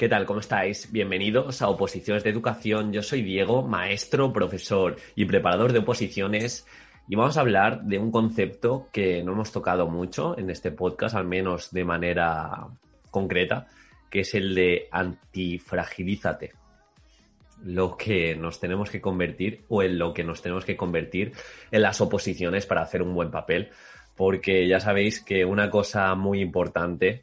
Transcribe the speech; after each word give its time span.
¿Qué 0.00 0.08
tal? 0.08 0.24
¿Cómo 0.24 0.40
estáis? 0.40 0.90
Bienvenidos 0.90 1.60
a 1.60 1.68
Oposiciones 1.68 2.24
de 2.24 2.30
Educación. 2.30 2.90
Yo 2.90 3.02
soy 3.02 3.20
Diego, 3.20 3.60
maestro, 3.60 4.32
profesor 4.32 4.96
y 5.14 5.26
preparador 5.26 5.74
de 5.74 5.80
oposiciones. 5.80 6.66
Y 7.06 7.16
vamos 7.16 7.36
a 7.36 7.42
hablar 7.42 7.82
de 7.82 7.98
un 7.98 8.10
concepto 8.10 8.88
que 8.94 9.22
no 9.22 9.32
hemos 9.32 9.52
tocado 9.52 9.88
mucho 9.88 10.38
en 10.38 10.48
este 10.48 10.70
podcast, 10.70 11.16
al 11.16 11.26
menos 11.26 11.70
de 11.70 11.84
manera 11.84 12.68
concreta, 13.10 13.66
que 14.08 14.20
es 14.20 14.34
el 14.34 14.54
de 14.54 14.88
antifragilízate. 14.90 16.54
Lo 17.62 17.98
que 17.98 18.34
nos 18.34 18.58
tenemos 18.58 18.88
que 18.88 19.02
convertir 19.02 19.66
o 19.68 19.82
en 19.82 19.98
lo 19.98 20.14
que 20.14 20.24
nos 20.24 20.40
tenemos 20.40 20.64
que 20.64 20.78
convertir 20.78 21.32
en 21.70 21.82
las 21.82 22.00
oposiciones 22.00 22.64
para 22.64 22.80
hacer 22.80 23.02
un 23.02 23.12
buen 23.12 23.30
papel. 23.30 23.68
Porque 24.16 24.66
ya 24.66 24.80
sabéis 24.80 25.22
que 25.22 25.44
una 25.44 25.68
cosa 25.68 26.14
muy 26.14 26.40
importante 26.40 27.22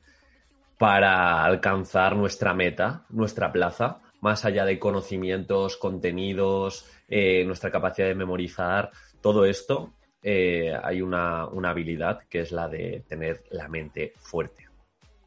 para 0.78 1.44
alcanzar 1.44 2.16
nuestra 2.16 2.54
meta, 2.54 3.06
nuestra 3.10 3.52
plaza, 3.52 4.00
más 4.22 4.46
allá 4.46 4.66
de 4.66 4.80
conocimientos, 4.80 5.78
contenidos, 5.78 6.90
eh, 7.08 7.44
nuestra 7.46 7.72
capacidad 7.72 8.08
de 8.08 8.16
memorizar, 8.16 8.92
todo 9.22 9.46
esto, 9.46 9.94
eh, 10.22 10.74
hay 10.84 11.02
una, 11.02 11.48
una 11.48 11.70
habilidad 11.70 12.20
que 12.30 12.42
es 12.42 12.52
la 12.52 12.68
de 12.68 13.04
tener 13.08 13.44
la 13.52 13.68
mente 13.68 14.14
fuerte. 14.18 14.68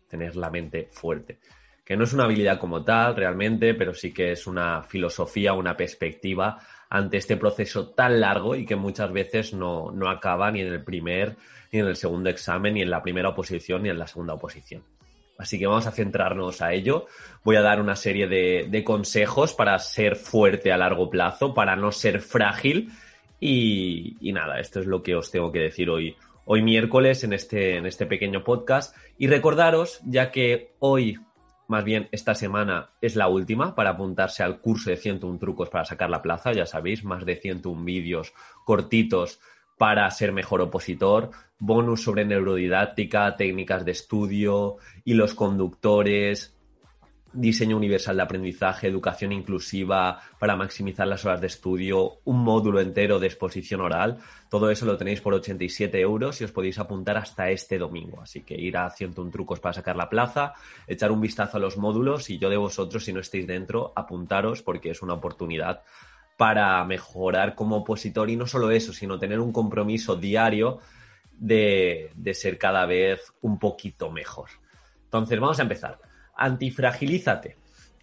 Tener 0.09 0.37
la 0.37 0.51
mente 0.51 0.89
fuerte. 0.91 1.39
Que 1.85 1.97
no 1.97 2.05
es 2.05 2.13
una 2.13 2.25
habilidad 2.25 2.59
como 2.59 2.85
tal 2.85 3.17
realmente, 3.17 3.75
pero 3.75 3.95
sí 3.95 4.13
que 4.13 4.33
es 4.33 4.47
una 4.47 4.83
filosofía, 4.83 5.53
una 5.53 5.77
perspectiva 5.77 6.59
ante 6.89 7.17
este 7.17 7.37
proceso 7.37 7.91
tan 7.91 8.21
largo 8.21 8.55
y 8.55 8.67
que 8.67 8.77
muchas 8.77 9.13
veces 9.13 9.55
no, 9.55 9.91
no 9.93 10.09
acaba 10.09 10.51
ni 10.51 10.61
en 10.61 10.69
el 10.69 10.85
primer, 10.85 11.37
ni 11.73 11.81
en 11.81 11.87
el 11.87 11.97
segundo 11.97 12.31
examen, 12.31 12.75
ni 12.75 12.83
en 12.83 12.91
la 12.91 13.03
primera 13.03 13.29
oposición, 13.29 13.85
ni 13.85 13.89
en 13.89 13.99
la 13.99 14.07
segunda 14.07 14.35
oposición. 14.35 14.83
Así 15.41 15.59
que 15.59 15.67
vamos 15.67 15.87
a 15.87 15.93
centrarnos 15.93 16.61
a 16.61 16.75
ello. 16.75 17.07
Voy 17.43 17.57
a 17.57 17.63
dar 17.63 17.81
una 17.81 17.97
serie 17.97 18.29
de, 18.29 18.85
consejos 18.85 19.55
para 19.55 19.79
ser 19.79 20.17
fuerte 20.17 20.71
a 20.71 20.77
largo 20.77 21.09
plazo, 21.09 21.55
para 21.55 21.77
no 21.77 21.93
ser 21.93 22.21
frágil. 22.21 22.91
Y, 23.41 24.19
y, 24.21 24.33
nada, 24.33 24.61
esto 24.61 24.81
es 24.81 24.87
lo 24.87 25.03
que 25.03 25.17
os 25.17 25.31
tengo 25.31 25.51
que 25.51 25.61
decir 25.61 25.89
hoy, 25.89 26.15
hoy 26.45 26.61
miércoles 26.61 27.25
en 27.25 27.33
este, 27.33 27.79
en 27.79 27.87
este 27.87 28.05
pequeño 28.05 28.45
podcast. 28.45 28.95
Y 29.17 29.29
recordaros, 29.29 30.01
ya 30.05 30.31
que 30.31 30.75
hoy, 30.79 31.19
más 31.69 31.85
bien 31.85 32.09
esta 32.13 32.35
semana, 32.35 32.91
es 33.01 33.17
la 33.17 33.29
última 33.29 33.75
para 33.75 33.91
apuntarse 33.91 34.43
al 34.43 34.61
curso 34.61 34.91
de 34.91 34.99
101 34.99 35.39
trucos 35.39 35.71
para 35.71 35.87
sacar 35.87 36.11
la 36.11 36.21
plaza, 36.21 36.53
ya 36.53 36.67
sabéis, 36.67 37.03
más 37.03 37.25
de 37.25 37.37
101 37.37 37.83
vídeos 37.83 38.35
cortitos 38.67 39.41
para 39.81 40.11
ser 40.11 40.31
mejor 40.31 40.61
opositor, 40.61 41.31
bonus 41.59 42.03
sobre 42.03 42.27
neurodidáctica, 42.27 43.35
técnicas 43.35 43.83
de 43.87 43.93
estudio, 43.93 44.77
hilos 45.07 45.33
conductores, 45.33 46.55
diseño 47.33 47.79
universal 47.79 48.19
de 48.19 48.23
aprendizaje, 48.23 48.89
educación 48.89 49.33
inclusiva 49.33 50.21
para 50.39 50.55
maximizar 50.55 51.09
las 51.09 51.25
horas 51.25 51.41
de 51.41 51.47
estudio, 51.47 52.19
un 52.25 52.45
módulo 52.45 52.79
entero 52.79 53.19
de 53.19 53.29
exposición 53.29 53.81
oral. 53.81 54.19
Todo 54.51 54.71
eso 54.71 54.85
lo 54.85 54.99
tenéis 54.99 55.23
por 55.23 55.33
87 55.33 55.99
euros 55.99 56.39
y 56.43 56.45
os 56.45 56.53
podéis 56.53 56.79
apuntar 56.79 57.17
hasta 57.17 57.49
este 57.49 57.79
domingo. 57.79 58.21
Así 58.21 58.43
que 58.43 58.61
ir 58.61 58.77
a 58.77 58.91
101 58.91 59.31
trucos 59.31 59.61
para 59.61 59.73
sacar 59.73 59.97
la 59.97 60.11
plaza, 60.11 60.53
echar 60.89 61.11
un 61.11 61.23
vistazo 61.23 61.57
a 61.57 61.61
los 61.61 61.79
módulos 61.79 62.29
y 62.29 62.37
yo 62.37 62.51
de 62.51 62.59
vosotros, 62.59 63.03
si 63.03 63.15
no 63.15 63.21
estáis 63.21 63.47
dentro, 63.47 63.95
apuntaros 63.97 64.63
porque 64.63 64.91
es 64.91 65.01
una 65.01 65.15
oportunidad 65.15 65.85
para 66.41 66.83
mejorar 66.87 67.55
como 67.55 67.77
opositor 67.77 68.31
y 68.31 68.37
no 68.37 68.47
solo 68.47 68.71
eso, 68.71 68.95
sino 68.95 69.19
tener 69.19 69.41
un 69.41 69.53
compromiso 69.53 70.17
diario 70.17 70.79
de, 71.33 72.13
de, 72.15 72.33
ser 72.33 72.57
cada 72.57 72.87
vez 72.87 73.35
un 73.43 73.59
poquito 73.59 74.11
mejor. 74.11 74.49
Entonces, 75.05 75.39
vamos 75.39 75.59
a 75.59 75.65
empezar. 75.65 75.99
Antifragilízate. 76.35 77.59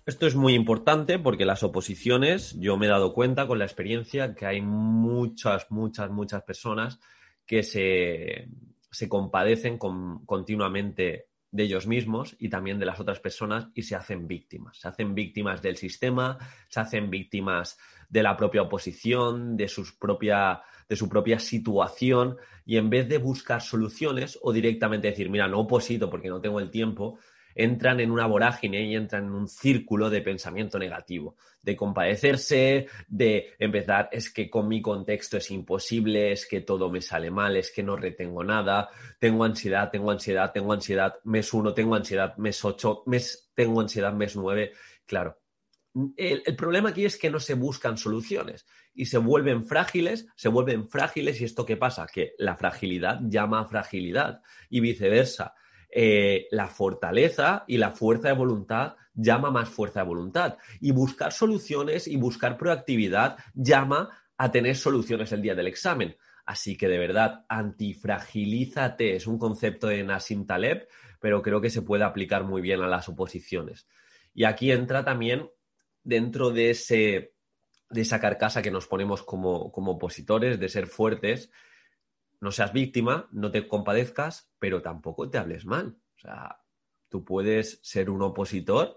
Esto 0.05 0.27
es 0.27 0.35
muy 0.35 0.53
importante 0.53 1.17
porque 1.17 1.45
las 1.45 1.63
oposiciones, 1.63 2.55
yo 2.59 2.77
me 2.77 2.85
he 2.85 2.89
dado 2.89 3.11
cuenta 3.11 3.47
con 3.47 3.57
la 3.57 3.65
experiencia 3.65 4.35
que 4.35 4.45
hay 4.45 4.61
muchas, 4.61 5.71
muchas, 5.71 6.11
muchas 6.11 6.43
personas 6.43 6.99
que 7.47 7.63
se, 7.63 8.49
se 8.91 9.09
compadecen 9.09 9.79
con, 9.79 10.23
continuamente 10.27 11.26
de 11.51 11.63
ellos 11.63 11.87
mismos 11.87 12.35
y 12.39 12.49
también 12.49 12.79
de 12.79 12.85
las 12.85 12.99
otras 12.99 13.19
personas 13.19 13.67
y 13.73 13.83
se 13.83 13.95
hacen 13.95 14.27
víctimas. 14.27 14.77
Se 14.79 14.87
hacen 14.87 15.15
víctimas 15.15 15.61
del 15.61 15.77
sistema, 15.77 16.37
se 16.67 16.79
hacen 16.79 17.09
víctimas 17.09 17.77
de 18.09 18.23
la 18.23 18.35
propia 18.35 18.63
oposición, 18.63 19.57
de, 19.57 19.67
sus 19.67 19.93
propia, 19.93 20.61
de 20.87 20.95
su 20.95 21.07
propia 21.09 21.39
situación 21.39 22.37
y 22.65 22.77
en 22.77 22.89
vez 22.89 23.07
de 23.07 23.17
buscar 23.17 23.61
soluciones 23.61 24.37
o 24.41 24.51
directamente 24.51 25.09
decir, 25.09 25.29
mira, 25.29 25.47
no 25.47 25.61
oposito 25.61 26.09
porque 26.09 26.29
no 26.29 26.41
tengo 26.41 26.59
el 26.59 26.69
tiempo, 26.69 27.19
entran 27.57 28.00
en 28.00 28.12
una 28.12 28.28
vorágine 28.28 28.84
y 28.84 28.95
entran 28.95 29.25
en 29.25 29.31
un 29.31 29.47
círculo 29.47 30.12
de 30.12 30.22
pensamiento 30.22 30.78
negativo, 30.78 31.35
de 31.62 31.75
compadecerse, 31.75 32.88
de 33.07 33.56
empezar, 33.57 34.09
es 34.12 34.31
que 34.31 34.47
con 34.47 34.68
mi 34.68 34.79
contexto 34.79 35.38
es 35.38 35.50
imposible, 35.50 36.31
es 36.31 36.45
que 36.45 36.62
todo 36.62 36.91
me 36.91 37.01
sale 37.01 37.31
mal, 37.31 37.57
es 37.57 37.72
que 37.72 37.81
no 37.81 37.95
retengo 37.95 38.44
nada, 38.44 38.90
tengo 39.19 39.44
ansiedad, 39.44 39.90
tengo 39.90 40.12
ansiedad, 40.12 40.51
tengo 40.53 40.72
ansiedad, 40.72 41.16
mes 41.23 41.51
uno, 41.51 41.73
tengo 41.73 41.95
ansiedad, 41.95 42.38
mes 42.38 42.63
ocho, 42.63 43.01
mes, 43.07 43.50
tengo 43.56 43.81
ansiedad, 43.81 44.13
mes 44.13 44.35
nueve. 44.35 44.74
Claro, 45.07 45.39
el, 46.16 46.44
el, 46.45 46.56
problema 46.56 46.89
aquí 46.89 47.06
es 47.06 47.18
que 47.18 47.31
no 47.31 47.39
se 47.39 47.56
buscan 47.56 47.97
soluciones 47.97 48.68
y 48.94 49.06
se 49.06 49.18
vuelven 49.18 49.66
frágiles, 49.66 50.28
se 50.35 50.50
vuelven 50.50 50.88
frágiles 50.88 51.41
y 51.41 51.45
esto 51.45 51.66
qué 51.66 51.75
pasa? 51.75 52.06
Que 52.06 52.35
la 52.38 52.56
fragilidad 52.56 53.19
llama 53.24 53.62
a 53.62 53.66
fragilidad 53.66 54.44
y 54.69 54.79
viceversa. 54.79 55.56
Eh, 55.89 56.47
la 56.51 56.67
fortaleza 56.67 57.63
y 57.65 57.77
la 57.77 57.91
fuerza 57.91 58.27
de 58.27 58.33
voluntad 58.33 58.95
llama 59.13 59.51
más 59.51 59.69
fuerza 59.69 60.01
de 60.01 60.05
voluntad 60.05 60.57
y 60.81 60.91
buscar 60.91 61.31
soluciones 61.31 62.07
y 62.07 62.17
buscar 62.17 62.57
proactividad 62.57 63.37
llama 63.53 64.09
a 64.37 64.51
tener 64.51 64.75
soluciones 64.75 65.31
el 65.31 65.41
día 65.41 65.55
del 65.55 65.67
examen. 65.67 66.15
Así 66.45 66.77
que 66.77 66.87
de 66.87 66.97
verdad, 66.97 67.45
antifragilízate 67.49 69.15
es 69.15 69.27
un 69.27 69.39
concepto 69.39 69.87
de 69.87 70.03
Nassim 70.03 70.45
Taleb, 70.45 70.87
pero 71.19 71.41
creo 71.41 71.61
que 71.61 71.69
se 71.69 71.81
puede 71.81 72.03
aplicar 72.03 72.43
muy 72.43 72.61
bien 72.61 72.81
a 72.81 72.87
las 72.87 73.09
oposiciones. 73.09 73.87
Y 74.33 74.43
aquí 74.43 74.71
entra 74.71 75.03
también 75.03 75.49
dentro 76.03 76.51
de, 76.51 76.69
ese, 76.69 77.33
de 77.89 78.01
esa 78.01 78.19
carcasa 78.19 78.61
que 78.61 78.71
nos 78.71 78.87
ponemos 78.87 79.23
como, 79.23 79.71
como 79.71 79.93
opositores, 79.93 80.59
de 80.59 80.69
ser 80.69 80.87
fuertes, 80.87 81.49
no 82.39 82.51
seas 82.51 82.73
víctima, 82.73 83.27
no 83.31 83.51
te 83.51 83.67
compadezcas, 83.67 84.51
pero 84.59 84.81
tampoco 84.81 85.29
te 85.29 85.37
hables 85.37 85.65
mal. 85.65 85.97
O 86.15 86.19
sea, 86.19 86.59
tú 87.09 87.23
puedes 87.23 87.79
ser 87.83 88.09
un 88.09 88.21
opositor 88.21 88.95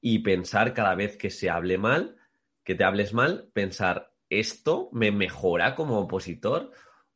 y 0.00 0.20
pensar 0.20 0.74
cada 0.74 0.94
vez 0.94 1.16
que 1.16 1.30
se 1.30 1.50
hable 1.50 1.78
mal, 1.78 2.16
que 2.64 2.74
te 2.74 2.84
hables 2.84 3.12
mal, 3.12 3.50
pensar, 3.52 4.12
¿esto 4.28 4.88
me 4.92 5.10
mejora 5.10 5.74
como 5.74 5.98
opositor? 5.98 6.70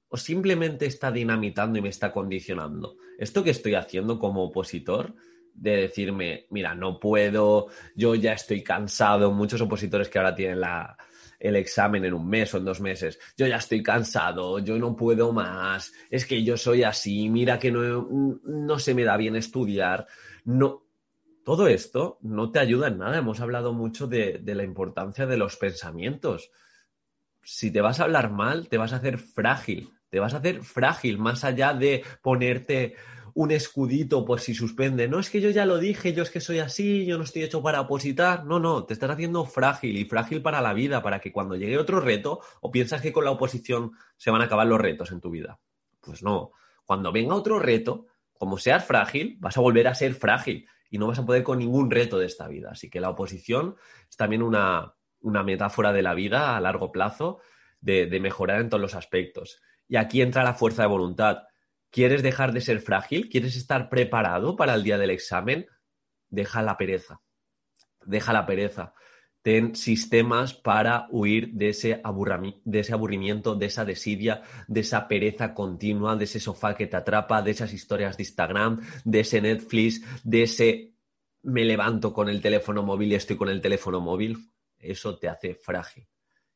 ¿O 0.08 0.16
simplemente 0.16 0.86
está 0.86 1.12
dinamitando 1.12 1.78
y 1.78 1.82
me 1.82 1.88
está 1.88 2.12
condicionando? 2.12 2.96
¿Esto 3.18 3.44
que 3.44 3.50
estoy 3.50 3.74
haciendo 3.74 4.18
como 4.18 4.44
opositor? 4.44 5.14
de 5.52 5.76
decirme, 5.76 6.46
mira, 6.50 6.74
no 6.74 6.98
puedo, 6.98 7.66
yo 7.94 8.14
ya 8.14 8.32
estoy 8.32 8.62
cansado, 8.62 9.32
muchos 9.32 9.60
opositores 9.60 10.08
que 10.08 10.18
ahora 10.18 10.34
tienen 10.34 10.60
la, 10.60 10.96
el 11.40 11.56
examen 11.56 12.04
en 12.04 12.12
un 12.12 12.28
mes 12.28 12.52
o 12.54 12.58
en 12.58 12.66
dos 12.66 12.80
meses, 12.80 13.18
yo 13.36 13.46
ya 13.46 13.56
estoy 13.56 13.82
cansado, 13.82 14.58
yo 14.58 14.78
no 14.78 14.94
puedo 14.94 15.32
más, 15.32 15.92
es 16.10 16.26
que 16.26 16.44
yo 16.44 16.56
soy 16.56 16.82
así, 16.84 17.30
mira 17.30 17.58
que 17.58 17.72
no, 17.72 18.06
no 18.44 18.78
se 18.78 18.94
me 18.94 19.04
da 19.04 19.16
bien 19.16 19.34
estudiar, 19.34 20.06
no. 20.44 20.86
Todo 21.42 21.66
esto 21.66 22.18
no 22.20 22.52
te 22.52 22.58
ayuda 22.58 22.88
en 22.88 22.98
nada. 22.98 23.18
Hemos 23.18 23.40
hablado 23.40 23.72
mucho 23.72 24.06
de, 24.06 24.38
de 24.42 24.54
la 24.54 24.62
importancia 24.62 25.26
de 25.26 25.38
los 25.38 25.56
pensamientos. 25.56 26.50
Si 27.42 27.72
te 27.72 27.80
vas 27.80 27.98
a 27.98 28.04
hablar 28.04 28.30
mal, 28.30 28.68
te 28.68 28.76
vas 28.76 28.92
a 28.92 28.96
hacer 28.96 29.18
frágil, 29.18 29.90
te 30.10 30.20
vas 30.20 30.34
a 30.34 30.36
hacer 30.36 30.62
frágil, 30.62 31.18
más 31.18 31.42
allá 31.42 31.72
de 31.72 32.04
ponerte 32.22 32.94
un 33.34 33.50
escudito 33.50 34.24
por 34.24 34.40
si 34.40 34.54
suspende. 34.54 35.08
No 35.08 35.18
es 35.18 35.30
que 35.30 35.40
yo 35.40 35.50
ya 35.50 35.66
lo 35.66 35.78
dije, 35.78 36.12
yo 36.12 36.22
es 36.22 36.30
que 36.30 36.40
soy 36.40 36.58
así, 36.58 37.06
yo 37.06 37.18
no 37.18 37.24
estoy 37.24 37.42
hecho 37.42 37.62
para 37.62 37.80
opositar. 37.80 38.44
No, 38.44 38.58
no, 38.58 38.84
te 38.84 38.94
estás 38.94 39.10
haciendo 39.10 39.44
frágil 39.44 39.96
y 39.96 40.04
frágil 40.04 40.42
para 40.42 40.60
la 40.60 40.72
vida, 40.72 41.02
para 41.02 41.20
que 41.20 41.32
cuando 41.32 41.56
llegue 41.56 41.78
otro 41.78 42.00
reto, 42.00 42.40
o 42.60 42.70
piensas 42.70 43.02
que 43.02 43.12
con 43.12 43.24
la 43.24 43.30
oposición 43.30 43.92
se 44.16 44.30
van 44.30 44.42
a 44.42 44.44
acabar 44.44 44.66
los 44.66 44.80
retos 44.80 45.12
en 45.12 45.20
tu 45.20 45.30
vida. 45.30 45.58
Pues 46.00 46.22
no, 46.22 46.52
cuando 46.84 47.12
venga 47.12 47.34
otro 47.34 47.58
reto, 47.58 48.06
como 48.32 48.58
seas 48.58 48.84
frágil, 48.84 49.36
vas 49.38 49.56
a 49.56 49.60
volver 49.60 49.86
a 49.86 49.94
ser 49.94 50.14
frágil 50.14 50.66
y 50.90 50.98
no 50.98 51.06
vas 51.06 51.18
a 51.18 51.26
poder 51.26 51.42
con 51.42 51.58
ningún 51.58 51.90
reto 51.90 52.18
de 52.18 52.26
esta 52.26 52.48
vida. 52.48 52.70
Así 52.72 52.90
que 52.90 53.00
la 53.00 53.10
oposición 53.10 53.76
es 54.08 54.16
también 54.16 54.42
una, 54.42 54.94
metáfora 55.22 55.92
de 55.92 56.02
la 56.02 56.14
vida 56.14 56.56
a 56.56 56.60
largo 56.60 56.90
plazo 56.90 57.38
de, 57.80 58.06
de 58.06 58.20
mejorar 58.20 58.60
en 58.60 58.68
todos 58.68 58.80
los 58.80 58.94
aspectos. 58.94 59.62
Y 59.86 59.96
aquí 59.96 60.22
entra 60.22 60.42
la 60.42 60.54
fuerza 60.54 60.82
de 60.82 60.88
voluntad. 60.88 61.42
¿Quieres 61.90 62.22
dejar 62.22 62.52
de 62.52 62.60
ser 62.60 62.80
frágil? 62.80 63.28
¿Quieres 63.28 63.56
estar 63.56 63.88
preparado 63.88 64.56
para 64.56 64.74
el 64.74 64.84
día 64.84 64.98
del 64.98 65.10
examen? 65.10 65.66
Deja 66.28 66.62
la 66.62 66.76
pereza. 66.76 67.20
Deja 68.04 68.32
la 68.32 68.46
pereza. 68.46 68.94
Ten 69.42 69.74
sistemas 69.74 70.54
para 70.54 71.06
huir 71.10 71.52
de 71.52 71.70
ese, 71.70 72.02
de 72.64 72.80
ese 72.80 72.92
aburrimiento, 72.92 73.54
de 73.54 73.66
esa 73.66 73.84
desidia, 73.84 74.42
de 74.68 74.80
esa 74.80 75.08
pereza 75.08 75.54
continua, 75.54 76.14
de 76.14 76.24
ese 76.24 76.40
sofá 76.40 76.76
que 76.76 76.86
te 76.86 76.96
atrapa, 76.96 77.42
de 77.42 77.52
esas 77.52 77.72
historias 77.72 78.16
de 78.16 78.22
Instagram, 78.22 78.80
de 79.04 79.20
ese 79.20 79.40
Netflix, 79.40 80.02
de 80.22 80.42
ese 80.42 80.94
me 81.42 81.64
levanto 81.64 82.12
con 82.12 82.28
el 82.28 82.40
teléfono 82.40 82.82
móvil 82.82 83.12
y 83.12 83.14
estoy 83.14 83.36
con 83.36 83.48
el 83.48 83.60
teléfono 83.60 84.00
móvil. 84.00 84.52
Eso 84.78 85.18
te 85.18 85.28
hace 85.28 85.54
frágil. 85.54 86.06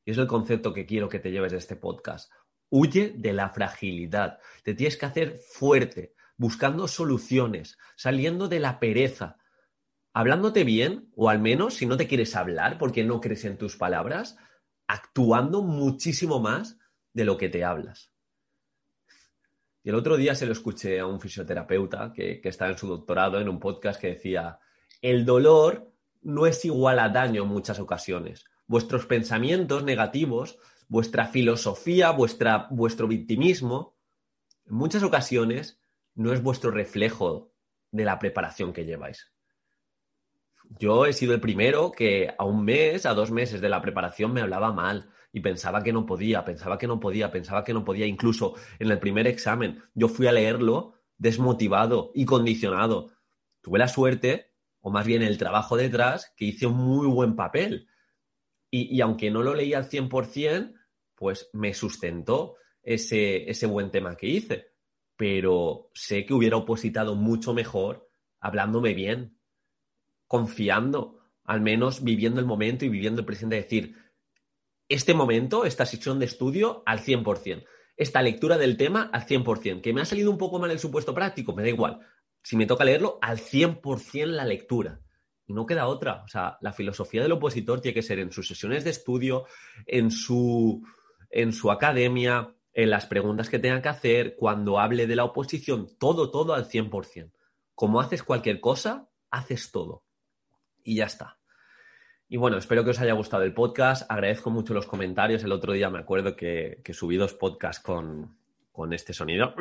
Y 0.05 0.11
es 0.11 0.19
el 0.19 0.27
concepto 0.27 0.73
que 0.73 0.87
quiero 0.87 1.09
que 1.09 1.19
te 1.19 1.31
lleves 1.31 1.53
de 1.53 1.59
este 1.59 1.77
podcast. 1.77 2.31
Huye 2.71 3.15
de 3.17 3.33
la 3.33 3.51
fragilidad. 3.51 4.39
Te 4.63 4.75
tienes 4.75 4.97
que 4.97 5.07
hacer 5.07 5.39
fuerte, 5.39 6.15
buscando 6.37 6.89
soluciones, 6.89 7.79
saliendo 7.97 8.49
de 8.49 8.61
la 8.61 8.81
pereza, 8.81 9.39
hablándote 10.13 10.65
bien, 10.65 11.11
o 11.15 11.29
al 11.29 11.39
menos 11.39 11.75
si 11.75 11.87
no 11.87 11.97
te 11.97 12.09
quieres 12.09 12.35
hablar 12.37 12.79
porque 12.79 13.05
no 13.05 13.21
crees 13.21 13.45
en 13.45 13.59
tus 13.59 13.77
palabras, 13.77 14.37
actuando 14.87 15.63
muchísimo 15.63 16.41
más 16.41 16.79
de 17.13 17.25
lo 17.25 17.37
que 17.37 17.49
te 17.49 17.65
hablas. 17.65 18.13
Y 19.83 19.91
el 19.91 19.97
otro 19.97 20.17
día 20.17 20.35
se 20.35 20.47
lo 20.47 20.53
escuché 20.53 20.99
a 20.99 21.07
un 21.07 21.21
fisioterapeuta 21.21 22.13
que, 22.15 22.41
que 22.41 22.49
está 22.49 22.69
en 22.69 22.79
su 22.79 22.89
doctorado 22.89 23.39
en 23.41 23.49
un 23.49 23.61
podcast 23.61 24.01
que 24.01 24.09
decía, 24.09 24.59
el 25.03 25.25
dolor 25.27 25.93
no 26.23 26.47
es 26.47 26.65
igual 26.65 26.99
a 26.99 27.11
daño 27.11 27.43
en 27.43 27.49
muchas 27.49 27.79
ocasiones. 27.79 28.47
Vuestros 28.67 29.05
pensamientos 29.05 29.85
negativos, 29.85 30.59
vuestra 30.89 31.27
filosofía, 31.27 32.11
vuestra, 32.11 32.69
vuestro 32.71 33.09
victimismo, 33.09 33.97
en 34.67 34.75
muchas 34.75 35.03
ocasiones 35.03 35.81
no 36.15 36.33
es 36.33 36.43
vuestro 36.43 36.71
reflejo 36.71 37.53
de 37.91 38.05
la 38.05 38.19
preparación 38.19 38.73
que 38.73 38.85
lleváis 38.85 39.35
yo 40.79 41.07
he 41.07 41.13
sido 41.13 41.35
el 41.35 41.41
primero 41.41 41.93
que 41.93 42.35
a 42.37 42.45
un 42.45 42.65
mes, 42.65 43.07
a 43.07 43.15
dos 43.15 43.31
meses 43.31 43.61
de 43.61 43.69
la 43.69 43.81
preparación 43.83 44.33
me 44.33 44.41
hablaba 44.41 44.73
mal 44.73 45.11
y 45.33 45.41
pensaba 45.41 45.83
que 45.83 45.93
no 45.93 46.07
podía, 46.07 46.45
pensaba 46.45 46.79
que 46.79 46.87
no 46.87 47.01
podía, 47.01 47.31
pensaba 47.31 47.65
que 47.65 47.75
no 47.75 47.85
podía. 47.85 48.07
Incluso 48.07 48.55
en 48.79 48.91
el 48.91 48.99
primer 48.99 49.27
examen 49.27 49.83
yo 49.95 50.09
fui 50.09 50.27
a 50.27 50.33
leerlo 50.33 50.95
desmotivado 51.19 52.13
y 52.15 52.25
condicionado. 52.25 53.13
Tuve 53.61 53.79
la 53.79 53.89
suerte, 53.89 54.53
o 54.81 54.91
más 54.91 55.07
bien 55.07 55.23
el 55.23 55.39
trabajo 55.39 55.77
detrás, 55.77 56.33
que 56.37 56.47
hice 56.47 56.67
un 56.67 56.77
muy 56.77 57.07
buen 57.07 57.35
papel. 57.35 57.89
Y, 58.77 59.01
aunque 59.01 59.31
no 59.31 59.45
lo 59.45 59.55
leí 59.55 59.73
al 59.73 59.89
100%, 59.89 60.75
pues 61.15 61.49
me 61.53 61.75
sustentó 61.75 62.57
ese, 62.83 63.49
ese 63.49 63.67
buen 63.67 63.93
tema 63.93 64.17
que 64.17 64.27
hice. 64.27 64.73
Pero 65.17 65.91
sé 65.95 66.27
que 66.27 66.35
hubiera 66.35 66.57
opositado 66.57 67.15
mucho 67.15 67.55
mejor 67.55 68.09
hablándome 68.41 68.93
bien, 68.93 69.39
confiando, 70.27 71.21
al 71.45 71.61
menos 71.61 72.03
viviendo 72.03 72.41
el 72.41 72.47
momento 72.47 72.85
y 72.85 72.89
viviendo 72.89 73.21
el 73.21 73.27
presente, 73.27 73.55
decir, 73.55 73.95
este 74.89 75.15
momento, 75.15 75.65
esta 75.65 75.87
sesión 75.87 76.19
de 76.19 76.27
estudio 76.27 76.83
al 76.85 76.99
100%, 76.99 77.65
esta 77.97 78.23
lectura 78.23 78.59
del 78.59 78.77
tema 78.77 79.09
al 79.13 79.25
100%, 79.25 79.83
que 79.83 79.93
me 79.93 80.01
ha 80.01 80.05
salido 80.05 80.33
un 80.33 80.39
poco 80.39 80.59
mal 80.59 80.73
el 80.73 80.81
supuesto 80.81 81.15
práctico, 81.15 81.55
me 81.55 81.63
da 81.63 81.69
igual, 81.69 82.01
si 82.43 82.57
me 82.57 82.67
toca 82.67 82.85
leerlo, 82.85 83.21
al 83.23 83.39
100% 83.39 84.27
la 84.27 84.45
lectura. 84.45 85.01
Y 85.47 85.53
no 85.53 85.67
queda 85.67 85.87
otra. 85.87 86.23
O 86.25 86.29
sea, 86.29 86.59
la 86.61 86.73
filosofía 86.73 87.23
del 87.23 87.33
opositor 87.33 87.81
tiene 87.81 87.95
que 87.95 88.03
ser 88.03 88.19
en 88.19 88.33
sus 88.33 88.49
sesiones 88.49 88.85
de 88.85 88.91
estudio, 88.91 89.47
en 89.87 90.11
su, 90.11 90.83
en 91.31 91.53
su 91.53 91.71
academia, 91.71 92.55
en 92.73 92.91
las 92.91 93.07
preguntas 93.07 93.49
que 93.49 93.59
tenga 93.59 93.83
que 93.83 93.89
hacer, 93.89 94.37
cuando 94.37 94.79
hable 94.81 95.07
de 95.07 95.17
la 95.17 95.25
oposición, 95.25 95.89
todo, 95.99 96.31
todo 96.31 96.55
al 96.55 96.69
100%. 96.69 97.31
Como 97.75 98.01
haces 98.01 98.23
cualquier 98.23 98.61
cosa, 98.61 99.09
haces 99.31 99.71
todo 99.71 100.05
y 100.83 100.97
ya 100.97 101.07
está. 101.07 101.39
Y 102.29 102.37
bueno, 102.37 102.57
espero 102.57 102.85
que 102.85 102.91
os 102.91 103.01
haya 103.01 103.13
gustado 103.13 103.43
el 103.43 103.55
podcast. 103.55 104.11
Agradezco 104.11 104.51
mucho 104.51 104.75
los 104.75 104.87
comentarios. 104.87 105.45
El 105.45 105.53
otro 105.53 105.73
día 105.73 105.91
me 105.91 105.99
acuerdo 105.99 106.37
que, 106.37 106.83
subí 106.93 107.17
dos 107.17 107.35
podcasts 107.35 107.83
con, 107.83 108.37
este 108.93 109.13
sonido. 109.13 109.55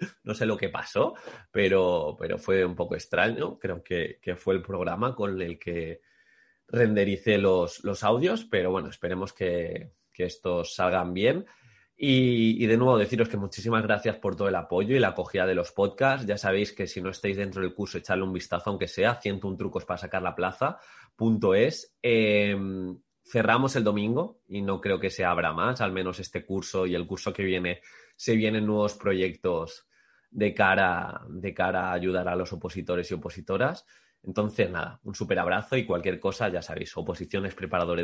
No 0.24 0.34
sé 0.34 0.46
lo 0.46 0.56
que 0.56 0.68
pasó, 0.68 1.14
pero, 1.50 2.16
pero 2.18 2.38
fue 2.38 2.64
un 2.64 2.74
poco 2.74 2.94
extraño. 2.94 3.58
Creo 3.58 3.82
que, 3.82 4.18
fue 4.36 4.54
el 4.54 4.62
programa 4.62 5.14
con 5.14 5.40
el 5.40 5.58
que 5.58 6.00
rendericé 6.66 7.38
los, 7.38 7.82
los 7.84 8.04
audios, 8.04 8.44
pero 8.44 8.70
bueno, 8.70 8.88
esperemos 8.88 9.32
que, 9.32 9.92
que 10.12 10.24
estos 10.24 10.74
salgan 10.74 11.14
bien. 11.14 11.46
Y, 12.00 12.64
de 12.64 12.76
nuevo 12.76 12.96
deciros 12.96 13.28
que 13.28 13.36
muchísimas 13.36 13.82
gracias 13.82 14.16
por 14.18 14.36
todo 14.36 14.48
el 14.48 14.54
apoyo 14.54 14.94
y 14.94 15.00
la 15.00 15.08
acogida 15.08 15.46
de 15.46 15.56
los 15.56 15.72
podcasts. 15.72 16.26
Ya 16.26 16.38
sabéis 16.38 16.72
que 16.72 16.86
si 16.86 17.02
no 17.02 17.10
estáis 17.10 17.36
dentro 17.36 17.60
del 17.60 17.74
curso, 17.74 17.98
echarle 17.98 18.22
un 18.22 18.32
vistazo, 18.32 18.70
aunque 18.70 18.86
sea 18.86 19.16
101 19.16 19.56
trucos 19.56 19.84
para 19.84 19.98
sacar 19.98 20.22
la 20.22 20.36
plaza. 20.36 20.78
Punto 21.16 21.56
es. 21.56 21.96
Em, 22.00 22.96
cerramos 23.24 23.74
el 23.74 23.82
domingo 23.82 24.42
y 24.46 24.62
no 24.62 24.80
creo 24.80 25.00
que 25.00 25.10
se 25.10 25.24
abra 25.24 25.52
más, 25.52 25.80
al 25.80 25.90
menos 25.90 26.20
este 26.20 26.46
curso 26.46 26.86
y 26.86 26.94
el 26.94 27.04
curso 27.04 27.32
que 27.32 27.42
viene, 27.42 27.80
se 28.14 28.36
vienen 28.36 28.64
nuevos 28.64 28.94
proyectos 28.94 29.87
de 30.30 30.54
cara, 30.54 31.22
de 31.28 31.54
cara 31.54 31.90
a 31.90 31.92
ayudar 31.92 32.28
a 32.28 32.36
los 32.36 32.52
opositores 32.52 33.10
y 33.10 33.14
opositoras. 33.14 33.86
Entonces, 34.22 34.70
nada, 34.70 35.00
un 35.04 35.14
súper 35.14 35.38
abrazo 35.38 35.76
y 35.76 35.86
cualquier 35.86 36.20
cosa, 36.20 36.48
ya 36.48 36.62
sabéis, 36.62 36.96
oposiciones 36.96 37.54
preparador 37.54 37.98